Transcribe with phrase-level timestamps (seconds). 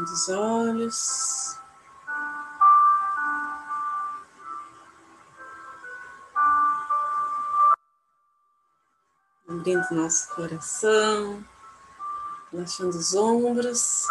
[0.00, 1.58] Fechando os olhos.
[9.48, 11.44] Abrindo nosso coração,
[12.50, 14.06] relaxando os ombros,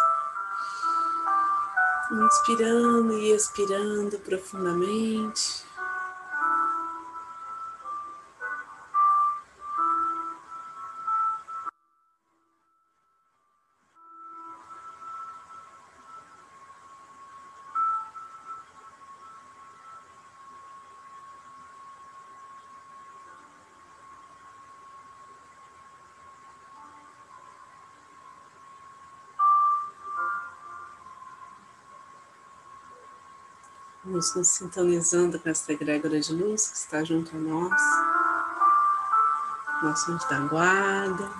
[2.12, 5.64] inspirando e expirando profundamente.
[34.02, 37.82] Vamos nos sintonizando com essa egrégora de luz que está junto a nós,
[39.82, 41.30] nosso anjo da guarda,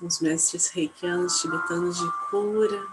[0.00, 2.84] os mestres reikianos tibetanos de cura.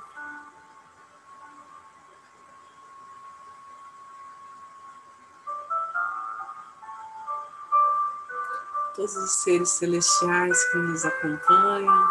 [8.96, 12.08] Todos os seres celestiais que nos acompanham,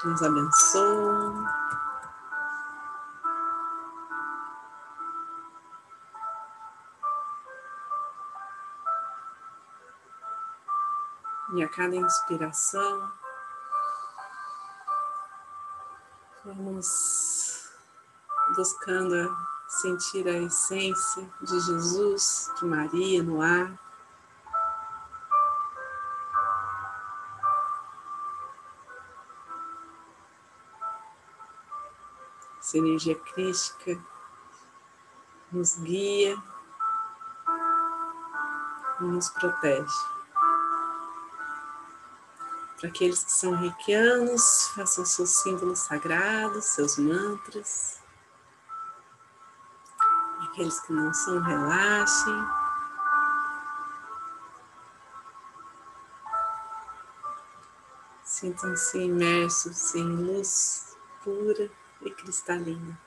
[0.00, 1.46] que nos abençoam.
[11.54, 13.12] E a cada inspiração,
[16.46, 17.70] vamos
[18.56, 19.36] buscando
[19.68, 23.78] sentir a essência de Jesus, de Maria no ar.
[32.60, 34.02] Essa energia crística
[35.52, 36.42] nos guia
[39.00, 40.21] e nos protege.
[42.82, 44.42] Para aqueles que são reikianos,
[44.74, 48.00] façam seus símbolos sagrados, seus mantras.
[50.36, 52.34] Para aqueles que não são, relaxem.
[58.24, 62.98] Sintam-se imersos em luz pura e cristalina.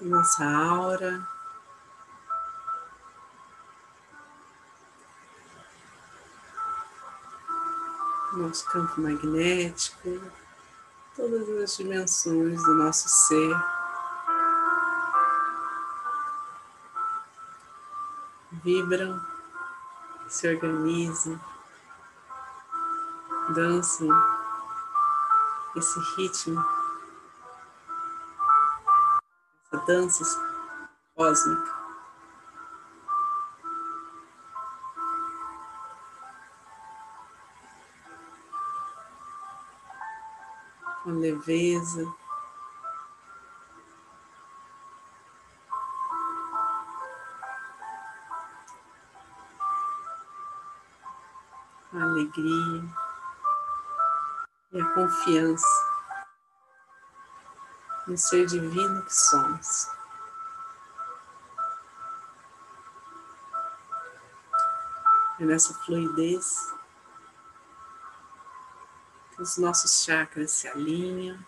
[0.00, 1.26] Nossa aura.
[8.32, 10.20] Nosso campo magnético,
[11.16, 13.56] todas as dimensões do nosso ser.
[18.62, 19.24] Vibram,
[20.28, 21.40] se organizam,
[23.54, 24.08] dançam
[25.76, 26.85] esse ritmo
[29.86, 30.24] dança
[31.14, 31.74] cósmica.
[41.04, 42.12] Com leveza.
[51.92, 52.84] Alegria
[54.72, 55.95] e a confiança
[58.06, 59.88] no ser divino que somos.
[65.40, 66.72] É nessa fluidez
[69.34, 71.38] que os nossos chakras se alinham.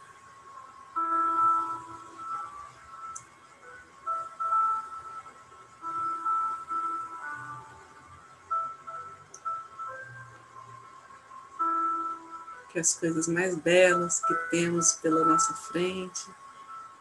[12.71, 16.31] Que as coisas mais belas que temos pela nossa frente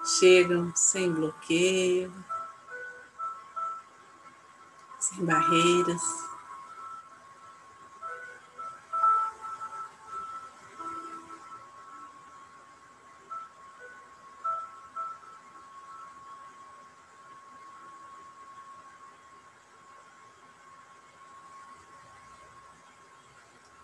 [0.08, 2.14] chegam sem bloqueio,
[5.00, 6.02] sem barreiras.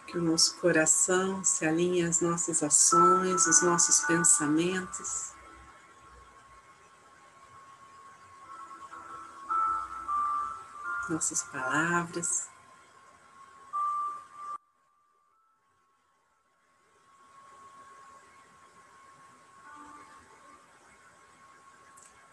[0.06, 5.33] que o nosso coração se alinhe às nossas ações, os nossos pensamentos.
[11.10, 12.50] Nossas palavras.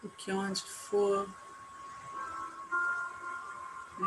[0.03, 1.27] O que onde for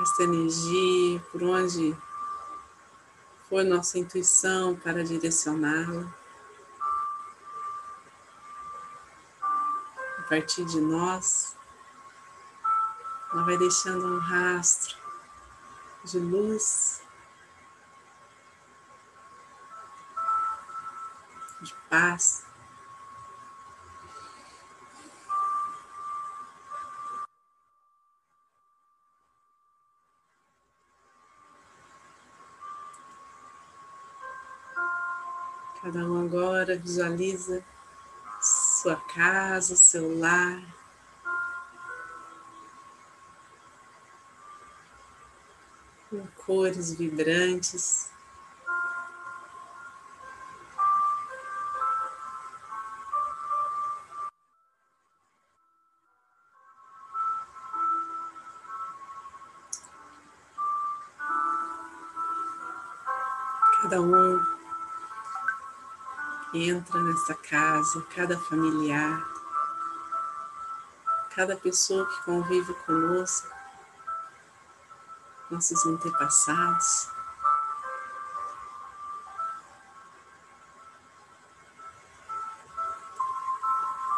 [0.03, 1.97] esta energia, por onde
[3.49, 6.13] for nossa intuição para direcioná-la.
[10.19, 11.55] A partir de nós,
[13.35, 14.97] ela vai deixando um rastro
[16.05, 17.03] de luz,
[21.61, 22.47] de paz.
[35.83, 37.65] Cada um agora visualiza
[38.41, 40.84] sua casa, seu lar.
[46.15, 48.09] Com cores vibrantes.
[63.83, 64.41] Cada um
[66.55, 69.29] entra nessa casa, cada familiar,
[71.35, 73.49] cada pessoa que convive conosco,
[75.55, 77.09] nossos antepassados.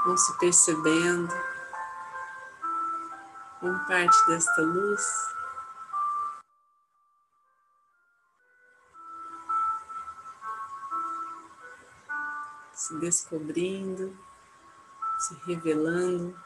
[0.05, 1.35] Vão se percebendo
[3.61, 5.37] como parte desta luz.
[12.73, 14.17] se descobrindo,
[15.19, 16.46] se revelando.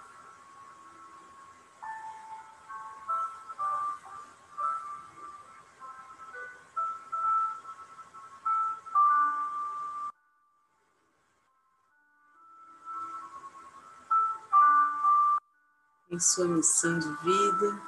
[16.10, 17.80] Em sua missão de vida,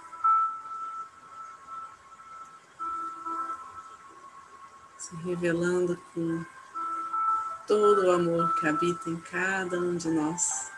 [4.97, 6.45] se revelando com
[7.67, 10.71] todo o amor que habita em cada um de nós.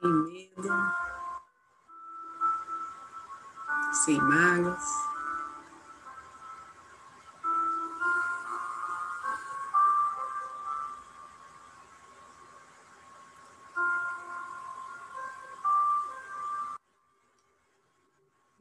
[0.00, 0.70] Sem medo,
[3.92, 5.09] sem mágoas.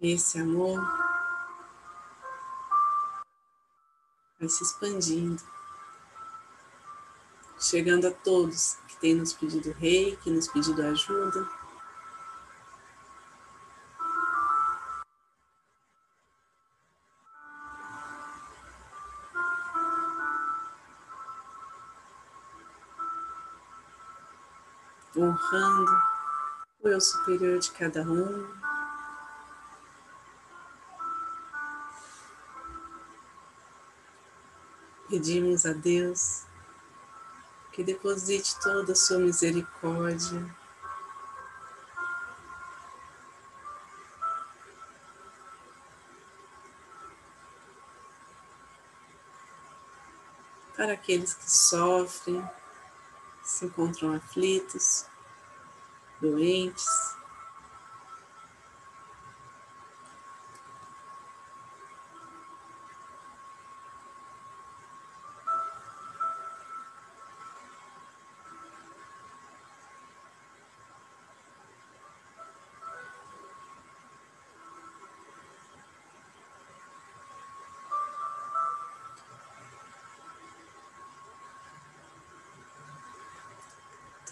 [0.02, 0.80] Esse amor
[4.40, 5.44] vai se expandindo,
[7.60, 11.48] chegando a todos que têm nos pedido rei, que nos pedido ajuda.
[25.18, 25.92] Honrando
[26.82, 28.69] o eu superior de cada um,
[35.10, 36.44] Pedimos a Deus
[37.72, 40.56] que deposite toda a sua misericórdia
[50.80, 52.48] para aqueles que sofrem,
[53.44, 55.06] se encontram aflitos,
[56.22, 57.19] doentes.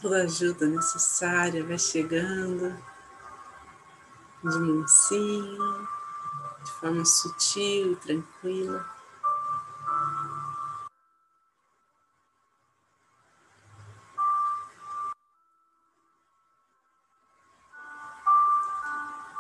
[0.01, 2.77] Toda ajuda necessária vai chegando
[4.43, 5.87] de mansinho,
[6.63, 8.97] de forma sutil e tranquila.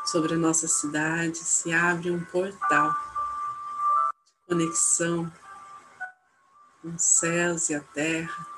[0.07, 2.93] sobre a nossa cidade se abre um portal
[4.25, 5.29] de conexão
[6.81, 8.56] com os céus e a terra.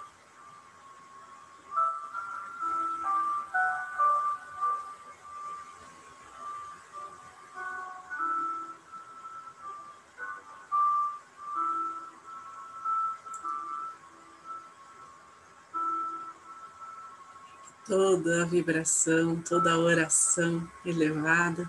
[17.90, 21.68] Toda a vibração, toda a oração elevada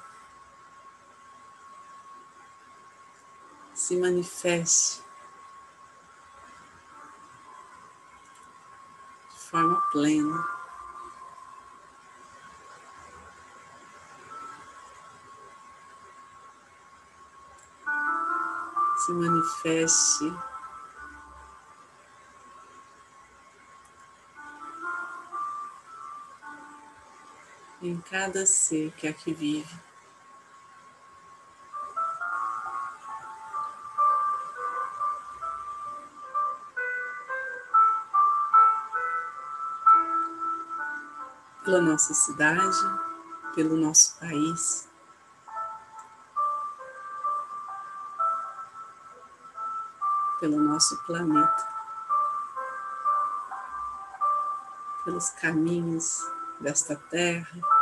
[3.74, 5.02] se manifeste
[9.30, 10.46] de forma plena.
[19.06, 20.30] Se manifeste
[27.90, 29.80] em cada ser que aqui vive.
[41.64, 42.76] Pela nossa cidade,
[43.54, 44.88] pelo nosso país.
[50.38, 51.68] Pelo nosso planeta,
[55.04, 56.18] pelos caminhos
[56.60, 57.79] desta terra.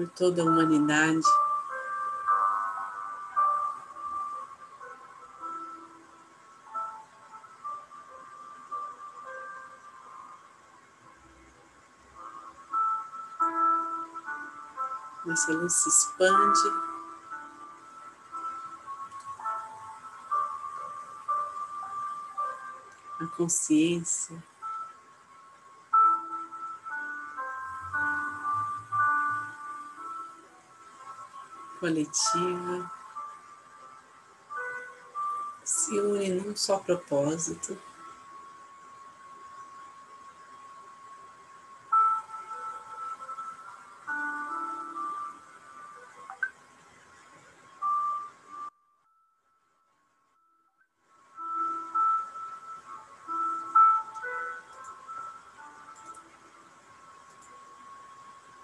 [0.00, 1.20] Por toda a humanidade.
[15.28, 16.72] Essa luz se expande
[23.20, 24.49] a consciência.
[31.80, 32.92] Coletiva
[35.64, 37.74] se une num só propósito.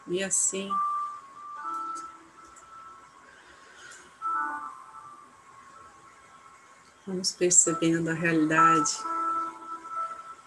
[0.07, 0.71] E assim,
[7.17, 8.95] vamos percebendo a realidade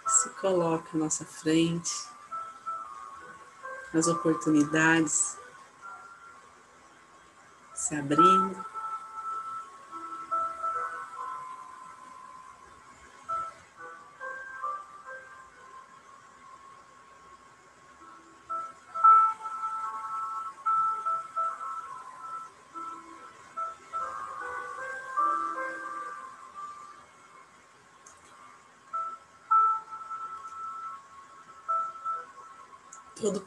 [0.05, 1.91] que se coloca à nossa frente,
[3.91, 5.35] as oportunidades
[7.73, 8.63] se abrindo.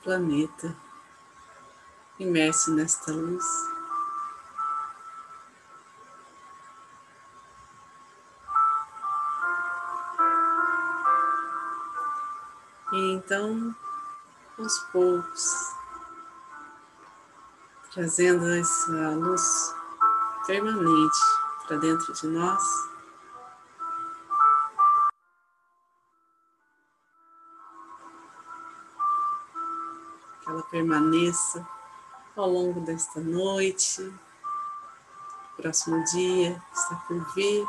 [0.03, 0.77] Planeta
[2.19, 3.45] imerso nesta luz.
[12.93, 13.75] E então,
[14.59, 15.47] aos poucos,
[17.95, 19.75] trazendo essa luz
[20.47, 21.19] permanente
[21.67, 22.92] para dentro de nós.
[30.73, 31.69] Permaneça
[32.35, 34.11] ao longo desta noite,
[35.55, 37.69] próximo dia está por vir.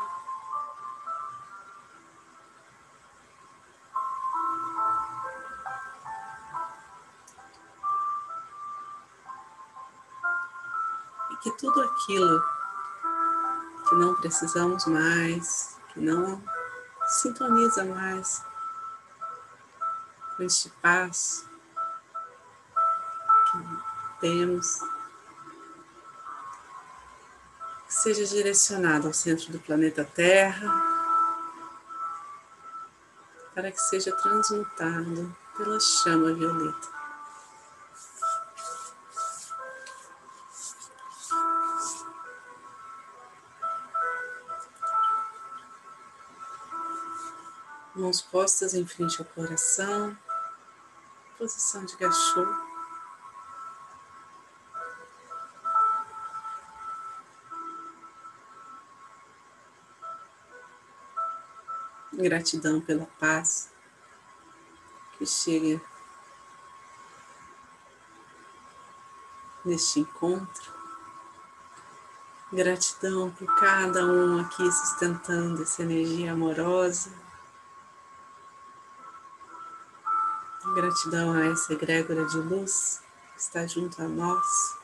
[11.30, 12.42] E que tudo aquilo
[13.86, 16.42] que não precisamos mais, que não
[17.06, 18.42] sintoniza mais
[20.34, 21.53] com este passo,
[24.24, 24.78] temos,
[27.86, 30.66] que seja direcionado ao centro do planeta Terra,
[33.54, 36.88] para que seja transmutado pela chama violeta.
[47.94, 50.16] Mãos postas em frente ao coração,
[51.36, 52.73] posição de gachô.
[62.16, 63.70] Gratidão pela paz
[65.18, 65.80] que chega
[69.64, 70.72] neste encontro.
[72.52, 77.10] Gratidão por cada um aqui sustentando essa energia amorosa.
[80.74, 83.02] Gratidão a essa egrégora de luz
[83.34, 84.83] que está junto a nós.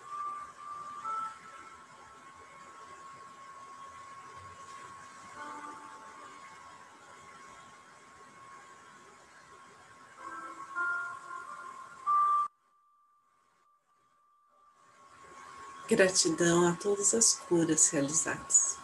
[15.91, 18.79] Gratidão a todas as curas realizadas.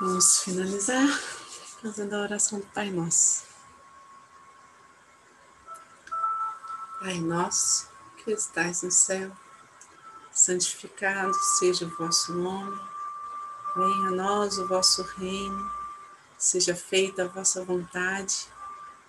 [0.00, 1.08] Vamos finalizar
[1.82, 3.46] fazendo a oração do Pai Nosso.
[7.00, 7.88] Pai Nosso,
[8.18, 9.36] que estais no céu,
[10.30, 12.80] santificado seja o vosso nome,
[13.74, 15.68] venha a nós o vosso reino,
[16.38, 18.53] seja feita a vossa vontade